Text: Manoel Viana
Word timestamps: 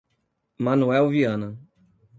Manoel 0.57 1.13
Viana 1.13 1.53